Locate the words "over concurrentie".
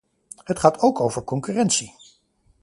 0.99-1.93